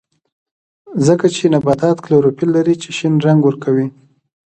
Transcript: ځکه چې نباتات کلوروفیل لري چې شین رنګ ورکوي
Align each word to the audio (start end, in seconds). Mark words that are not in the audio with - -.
ځکه 1.07 1.25
چې 1.35 1.43
نباتات 1.53 1.97
کلوروفیل 2.05 2.49
لري 2.57 2.75
چې 2.83 2.89
شین 2.97 3.13
رنګ 3.25 3.39
ورکوي 3.45 3.87